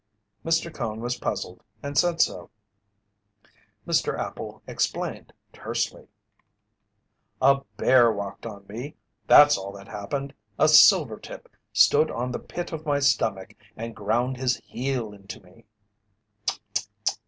[0.43, 0.73] Mr.
[0.73, 2.49] Cone was puzzled, and said so.
[3.85, 4.17] Mr.
[4.17, 6.07] Appel explained tersely:
[7.39, 8.95] "A bear walked on me
[9.27, 10.33] that's all that happened.
[10.57, 15.65] A silvertip stood on the pit of my stomach and ground his heel into me."